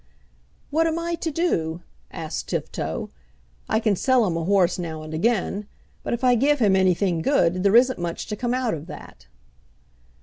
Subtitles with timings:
[0.71, 3.11] "What am I to do?" asked Tifto.
[3.69, 5.67] "I can sell him a horse now and again.
[6.01, 9.27] But if I give him anything good there isn't much to come out of that."